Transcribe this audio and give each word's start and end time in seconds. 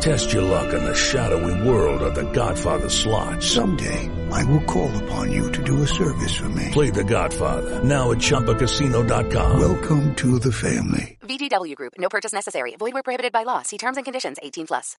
Test 0.00 0.32
your 0.32 0.42
luck 0.42 0.72
in 0.74 0.84
the 0.84 0.94
shadowy 0.94 1.68
world 1.68 2.02
of 2.02 2.14
The 2.14 2.30
Godfather 2.32 2.88
slot. 2.88 3.42
Someday, 3.42 4.10
I 4.30 4.44
will 4.44 4.62
call 4.64 4.90
upon 5.04 5.32
you 5.32 5.50
to 5.52 5.62
do 5.62 5.82
a 5.82 5.86
service 5.86 6.34
for 6.36 6.48
me. 6.48 6.70
Play 6.72 6.90
The 6.90 7.04
Godfather 7.04 7.82
now 7.82 8.12
at 8.12 8.18
ChumbaCasino.com. 8.18 9.58
Welcome 9.60 10.14
to 10.16 10.38
the 10.38 10.52
family. 10.52 11.18
VGW 11.22 11.74
Group. 11.74 11.94
No 11.98 12.08
purchase 12.08 12.32
necessary. 12.32 12.76
Void 12.78 12.94
where 12.94 13.02
prohibited 13.02 13.32
by 13.32 13.44
law. 13.44 13.62
See 13.62 13.78
terms 13.78 13.96
and 13.96 14.04
conditions. 14.04 14.38
18 14.42 14.66
plus. 14.66 14.96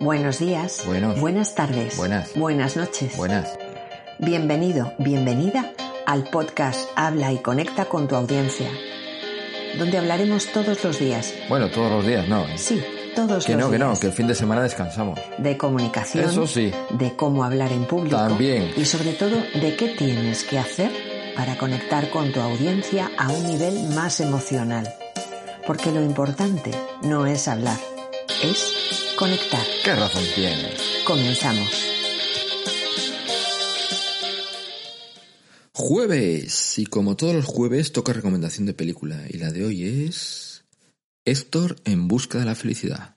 Buenos 0.00 0.38
días. 0.40 0.84
Buenos. 0.84 1.20
Buenas 1.20 1.54
tardes. 1.54 1.96
Buenas. 1.96 2.34
Buenas 2.34 2.76
noches. 2.76 3.16
Buenas. 3.16 3.56
Bienvenido, 4.18 4.92
bienvenida 4.98 5.72
al 6.06 6.24
podcast 6.24 6.90
Habla 6.96 7.32
y 7.32 7.38
conecta 7.38 7.84
con 7.86 8.08
tu 8.08 8.16
audiencia, 8.16 8.68
donde 9.78 9.98
hablaremos 9.98 10.46
todos 10.52 10.82
los 10.84 10.98
días. 10.98 11.32
Bueno, 11.48 11.70
todos 11.70 11.90
los 11.90 12.06
días 12.06 12.28
no. 12.28 12.44
¿eh? 12.46 12.58
Sí, 12.58 12.82
todos 13.14 13.44
Que 13.44 13.52
los 13.52 13.62
no, 13.62 13.70
que 13.70 13.78
no, 13.78 13.98
que 13.98 14.06
el 14.08 14.12
fin 14.12 14.26
de 14.26 14.34
semana 14.34 14.62
descansamos. 14.62 15.18
De 15.38 15.56
comunicación. 15.56 16.24
Eso 16.24 16.46
sí. 16.46 16.72
De 16.90 17.14
cómo 17.16 17.44
hablar 17.44 17.72
en 17.72 17.86
público. 17.86 18.16
También. 18.16 18.72
Y 18.76 18.84
sobre 18.84 19.12
todo, 19.12 19.36
de 19.36 19.76
qué 19.76 19.88
tienes 19.88 20.44
que 20.44 20.58
hacer 20.58 20.90
para 21.36 21.56
conectar 21.56 22.10
con 22.10 22.32
tu 22.32 22.40
audiencia 22.40 23.10
a 23.16 23.30
un 23.30 23.46
nivel 23.46 23.88
más 23.94 24.20
emocional. 24.20 24.92
Porque 25.66 25.92
lo 25.92 26.02
importante 26.02 26.70
no 27.02 27.26
es 27.26 27.48
hablar, 27.48 27.78
es 28.42 29.14
conectar. 29.16 29.64
¿Qué 29.84 29.94
razón 29.94 30.24
tienes? 30.34 30.80
Comenzamos. 31.06 31.92
Jueves, 35.74 36.78
y 36.78 36.86
como 36.86 37.16
todos 37.16 37.34
los 37.34 37.44
jueves 37.44 37.92
toca 37.92 38.12
recomendación 38.12 38.66
de 38.66 38.74
película, 38.74 39.24
y 39.28 39.38
la 39.38 39.50
de 39.50 39.64
hoy 39.64 40.06
es 40.06 40.51
Héctor 41.24 41.76
en 41.84 42.08
busca 42.08 42.38
de 42.38 42.44
la 42.44 42.56
felicidad. 42.56 43.16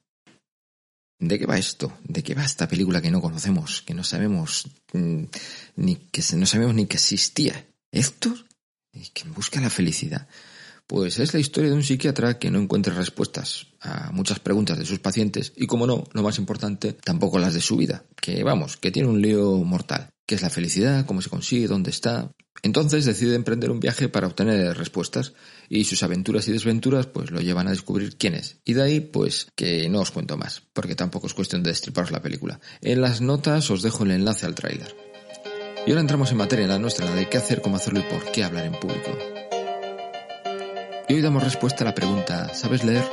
¿De 1.17 1.39
qué 1.39 1.47
va 1.47 1.57
esto? 1.57 1.91
¿De 2.03 2.21
qué 2.21 2.35
va 2.35 2.45
esta 2.45 2.67
película 2.67 3.01
que 3.01 3.09
no 3.09 3.21
conocemos, 3.21 3.81
que 3.81 3.95
no 3.95 4.03
sabemos 4.03 4.67
mm, 4.93 5.23
ni 5.77 5.95
que 5.95 6.21
no 6.35 6.45
sabemos 6.45 6.75
ni 6.75 6.85
que 6.85 6.97
existía? 6.97 7.65
¿Héctor? 7.91 8.45
¿Y 8.93 9.09
que 9.09 9.23
en 9.23 9.33
busca 9.33 9.59
la 9.59 9.71
felicidad? 9.71 10.27
Pues 10.85 11.17
es 11.17 11.33
la 11.33 11.39
historia 11.39 11.71
de 11.71 11.75
un 11.75 11.83
psiquiatra 11.83 12.37
que 12.37 12.51
no 12.51 12.59
encuentra 12.59 12.93
respuestas 12.93 13.65
a 13.81 14.11
muchas 14.11 14.39
preguntas 14.39 14.77
de 14.77 14.85
sus 14.85 14.99
pacientes 14.99 15.51
y, 15.55 15.65
como 15.65 15.87
no, 15.87 16.03
lo 16.13 16.21
más 16.21 16.37
importante, 16.37 16.93
tampoco 16.93 17.39
las 17.39 17.55
de 17.55 17.61
su 17.61 17.75
vida, 17.75 18.03
que 18.21 18.43
vamos, 18.43 18.77
que 18.77 18.91
tiene 18.91 19.09
un 19.09 19.19
lío 19.19 19.57
mortal. 19.63 20.11
¿Qué 20.25 20.35
es 20.35 20.41
la 20.41 20.49
felicidad? 20.49 21.05
¿Cómo 21.05 21.21
se 21.21 21.29
consigue? 21.29 21.67
¿Dónde 21.67 21.91
está? 21.91 22.31
Entonces 22.63 23.05
decide 23.05 23.35
emprender 23.35 23.69
un 23.69 23.79
viaje 23.79 24.09
para 24.09 24.25
obtener 24.25 24.75
respuestas 24.75 25.33
y 25.69 25.83
sus 25.83 26.01
aventuras 26.01 26.47
y 26.47 26.51
desventuras 26.51 27.05
pues 27.05 27.29
lo 27.29 27.41
llevan 27.41 27.67
a 27.67 27.71
descubrir 27.71 28.17
quién 28.17 28.33
es. 28.33 28.57
Y 28.65 28.73
de 28.73 28.81
ahí 28.81 28.99
pues 29.01 29.47
que 29.55 29.87
no 29.87 29.99
os 29.99 30.09
cuento 30.09 30.35
más, 30.35 30.63
porque 30.73 30.95
tampoco 30.95 31.27
es 31.27 31.35
cuestión 31.35 31.61
de 31.61 31.69
destriparos 31.69 32.09
la 32.09 32.23
película. 32.23 32.59
En 32.81 33.01
las 33.01 33.21
notas 33.21 33.69
os 33.69 33.83
dejo 33.83 34.03
el 34.03 34.11
enlace 34.11 34.47
al 34.47 34.55
tráiler. 34.55 34.95
Y 35.85 35.91
ahora 35.91 36.01
entramos 36.01 36.31
en 36.31 36.37
materia, 36.37 36.65
la 36.65 36.79
nuestra, 36.79 37.05
la 37.05 37.13
de 37.13 37.29
qué 37.29 37.37
hacer, 37.37 37.61
cómo 37.61 37.75
hacerlo 37.75 37.99
y 37.99 38.03
por 38.11 38.31
qué 38.31 38.43
hablar 38.43 38.65
en 38.65 38.79
público. 38.79 39.15
Y 41.07 41.13
hoy 41.13 41.21
damos 41.21 41.43
respuesta 41.43 41.83
a 41.83 41.87
la 41.87 41.93
pregunta, 41.93 42.51
¿sabes 42.55 42.83
leer? 42.83 43.03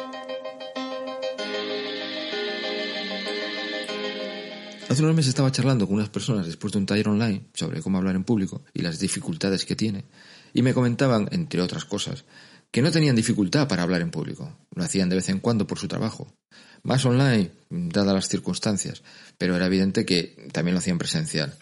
Hace 4.93 5.03
unos 5.05 5.17
meses 5.17 5.31
estaba 5.31 5.51
charlando 5.51 5.87
con 5.87 5.97
unas 5.97 6.11
personas 6.11 6.45
después 6.45 6.71
de 6.75 6.79
un 6.79 6.85
taller 6.85 7.09
online 7.09 7.47
sobre 7.55 7.81
cómo 7.81 7.97
hablar 7.97 8.15
en 8.15 8.25
público 8.25 8.63
y 8.75 8.83
las 8.83 8.99
dificultades 8.99 9.65
que 9.65 9.75
tiene, 9.75 10.05
y 10.53 10.61
me 10.61 10.75
comentaban, 10.75 11.31
entre 11.33 11.63
otras 11.63 11.87
cosas, 11.87 12.27
que 12.71 12.83
no 12.83 12.91
tenían 12.91 13.17
dificultad 13.17 13.67
para 13.69 13.85
hablar 13.85 14.03
en 14.03 14.11
público. 14.11 14.55
Lo 14.75 14.85
hacían 14.85 15.09
de 15.09 15.17
vez 15.17 15.31
en 15.31 15.41
cuando 15.41 15.67
por 15.67 15.79
su 15.79 15.89
trabajo. 15.89 16.31
Más 16.83 17.07
online, 17.07 17.53
dadas 17.71 18.13
las 18.13 18.29
circunstancias, 18.29 19.03
pero 19.39 19.57
era 19.57 19.65
evidente 19.65 20.05
que 20.05 20.51
también 20.53 20.75
lo 20.75 20.81
hacían 20.81 20.99
presencial. 20.99 21.57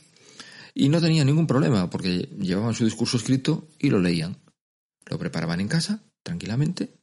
Y 0.75 0.89
no 0.89 1.01
tenían 1.01 1.29
ningún 1.29 1.47
problema 1.47 1.89
porque 1.89 2.29
llevaban 2.37 2.75
su 2.75 2.85
discurso 2.85 3.17
escrito 3.17 3.69
y 3.79 3.91
lo 3.91 4.01
leían. 4.01 4.39
Lo 5.07 5.21
preparaban 5.21 5.61
en 5.61 5.69
casa, 5.69 6.03
tranquilamente, 6.25 6.95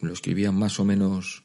lo 0.00 0.12
escribían 0.12 0.56
más 0.56 0.80
o 0.80 0.84
menos 0.84 1.44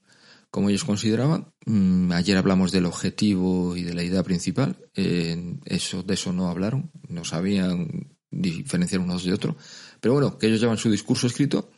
como 0.54 0.70
ellos 0.70 0.84
consideraban. 0.84 1.52
Mm, 1.66 2.12
ayer 2.12 2.38
hablamos 2.38 2.72
del 2.72 2.86
objetivo 2.86 3.76
y 3.76 3.82
de 3.82 3.96
la 3.96 4.04
idea 4.04 4.22
principal. 4.22 4.78
Eso, 4.94 6.04
de 6.04 6.14
eso 6.14 6.32
no 6.32 6.48
hablaron, 6.48 6.92
no 7.10 7.26
sabían 7.26 8.16
diferenciar 8.30 9.02
unos 9.02 9.24
de 9.24 9.34
otro. 9.34 9.58
Pero 10.00 10.14
bueno, 10.14 10.38
que 10.38 10.46
ellos 10.46 10.62
llevan 10.62 10.78
su 10.78 10.92
discurso 10.92 11.26
escrito 11.26 11.72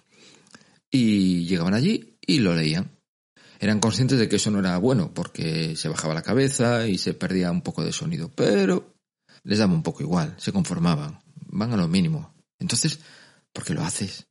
y 0.92 1.46
llegaban 1.46 1.74
allí 1.74 2.18
y 2.20 2.40
lo 2.40 2.54
leían. 2.54 2.92
Eran 3.62 3.80
conscientes 3.80 4.20
de 4.20 4.28
que 4.28 4.36
eso 4.36 4.52
no 4.52 4.60
era 4.60 4.78
bueno 4.78 5.14
porque 5.14 5.78
se 5.78 5.88
bajaba 5.88 6.14
la 6.14 6.22
cabeza 6.22 6.86
y 6.86 6.98
se 6.98 7.14
perdía 7.14 7.52
un 7.52 7.62
poco 7.62 7.82
de 7.82 7.94
sonido, 7.94 8.30
pero 8.36 8.94
les 9.44 9.60
daba 9.60 9.74
un 9.74 9.84
poco 9.84 10.04
igual, 10.04 10.36
se 10.38 10.52
conformaban, 10.52 11.22
van 11.48 11.72
a 11.72 11.78
lo 11.78 11.88
mínimo. 11.88 12.36
Entonces, 12.60 13.00
¿por 13.54 13.64
qué 13.64 13.74
lo 13.74 13.86
haces? 13.86 14.28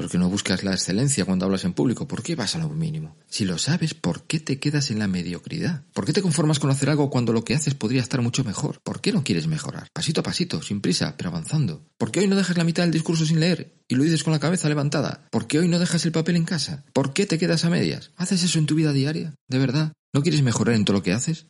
¿Por 0.00 0.08
qué 0.08 0.16
no 0.16 0.30
buscas 0.30 0.64
la 0.64 0.72
excelencia 0.72 1.26
cuando 1.26 1.44
hablas 1.44 1.66
en 1.66 1.74
público? 1.74 2.08
¿Por 2.08 2.22
qué 2.22 2.34
vas 2.34 2.56
a 2.56 2.58
lo 2.58 2.70
mínimo? 2.70 3.18
Si 3.28 3.44
lo 3.44 3.58
sabes, 3.58 3.92
¿por 3.92 4.22
qué 4.22 4.40
te 4.40 4.58
quedas 4.58 4.90
en 4.90 4.98
la 4.98 5.08
mediocridad? 5.08 5.84
¿Por 5.92 6.06
qué 6.06 6.14
te 6.14 6.22
conformas 6.22 6.58
con 6.58 6.70
hacer 6.70 6.88
algo 6.88 7.10
cuando 7.10 7.34
lo 7.34 7.44
que 7.44 7.54
haces 7.54 7.74
podría 7.74 8.00
estar 8.00 8.22
mucho 8.22 8.42
mejor? 8.42 8.80
¿Por 8.82 9.02
qué 9.02 9.12
no 9.12 9.22
quieres 9.22 9.46
mejorar? 9.46 9.88
Pasito 9.92 10.22
a 10.22 10.24
pasito, 10.24 10.62
sin 10.62 10.80
prisa, 10.80 11.16
pero 11.18 11.28
avanzando. 11.28 11.84
¿Por 11.98 12.10
qué 12.10 12.20
hoy 12.20 12.28
no 12.28 12.36
dejas 12.36 12.56
la 12.56 12.64
mitad 12.64 12.84
del 12.84 12.92
discurso 12.92 13.26
sin 13.26 13.40
leer 13.40 13.74
y 13.88 13.94
lo 13.94 14.02
dices 14.02 14.24
con 14.24 14.32
la 14.32 14.40
cabeza 14.40 14.70
levantada? 14.70 15.26
¿Por 15.30 15.46
qué 15.46 15.58
hoy 15.58 15.68
no 15.68 15.78
dejas 15.78 16.06
el 16.06 16.12
papel 16.12 16.36
en 16.36 16.46
casa? 16.46 16.82
¿Por 16.94 17.12
qué 17.12 17.26
te 17.26 17.38
quedas 17.38 17.66
a 17.66 17.70
medias? 17.70 18.12
¿Haces 18.16 18.42
eso 18.42 18.58
en 18.58 18.64
tu 18.64 18.76
vida 18.76 18.94
diaria? 18.94 19.34
¿De 19.48 19.58
verdad? 19.58 19.92
¿No 20.14 20.22
quieres 20.22 20.40
mejorar 20.40 20.76
en 20.76 20.86
todo 20.86 20.96
lo 20.96 21.02
que 21.02 21.12
haces? 21.12 21.44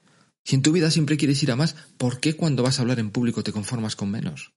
Si 0.45 0.57
en 0.57 0.63
tu 0.63 0.73
vida 0.73 0.91
siempre 0.91 1.17
quieres 1.19 1.41
ir 1.45 1.53
a 1.53 1.57
más, 1.57 1.77
¿por 1.97 2.19
qué 2.19 2.35
cuando 2.35 2.65
vas 2.65 2.81
a 2.81 2.83
hablar 2.83 2.99
en 2.99 3.13
público 3.13 3.45
te 3.45 3.53
conformas 3.53 3.95
con 3.95 4.11
menos? 4.11 4.51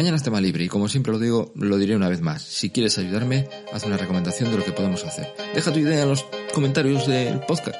Mañana 0.00 0.16
es 0.16 0.22
tema 0.22 0.40
libre 0.40 0.64
y 0.64 0.68
como 0.68 0.88
siempre 0.88 1.12
lo 1.12 1.18
digo, 1.18 1.52
lo 1.56 1.76
diré 1.76 1.94
una 1.94 2.08
vez 2.08 2.22
más. 2.22 2.40
Si 2.40 2.70
quieres 2.70 2.96
ayudarme, 2.96 3.50
haz 3.70 3.84
una 3.84 3.98
recomendación 3.98 4.50
de 4.50 4.56
lo 4.56 4.64
que 4.64 4.72
podemos 4.72 5.04
hacer. 5.04 5.30
Deja 5.54 5.70
tu 5.70 5.78
idea 5.78 6.04
en 6.04 6.08
los 6.08 6.24
comentarios 6.54 7.06
del 7.06 7.40
podcast. 7.40 7.76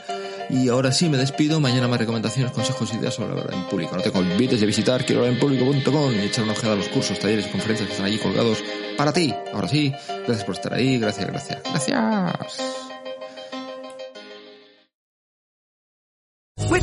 Y 0.50 0.68
ahora 0.68 0.92
sí 0.92 1.08
me 1.08 1.16
despido. 1.16 1.60
Mañana 1.60 1.88
más 1.88 1.98
recomendaciones, 1.98 2.52
consejos, 2.52 2.92
ideas 2.92 3.14
sobre 3.14 3.30
hablar 3.30 3.54
en 3.54 3.66
público. 3.70 3.96
No 3.96 4.02
te 4.02 4.10
olvides 4.10 4.60
de 4.60 4.66
visitar 4.66 5.06
quiero 5.06 5.22
hablar 5.22 5.32
en 5.32 5.40
público.com 5.40 6.12
y 6.12 6.18
echar 6.18 6.44
una 6.44 6.52
ojeada 6.52 6.74
a 6.74 6.76
los 6.76 6.88
cursos, 6.88 7.18
talleres 7.18 7.46
y 7.46 7.52
conferencias 7.52 7.86
que 7.86 7.94
están 7.94 8.06
allí 8.06 8.18
colgados 8.18 8.62
para 8.98 9.14
ti. 9.14 9.34
Ahora 9.54 9.68
sí, 9.68 9.90
gracias 10.06 10.44
por 10.44 10.56
estar 10.56 10.74
ahí. 10.74 10.98
Gracias, 10.98 11.26
gracias. 11.26 11.62
Gracias. 11.64 12.89